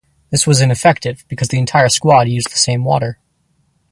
This 0.31 0.47
was 0.47 0.61
ineffective 0.61 1.23
because 1.27 1.49
the 1.49 1.59
entire 1.59 1.87
squad 1.87 2.27
used 2.27 2.51
the 2.51 2.57
same 2.57 2.83
water. 2.83 3.19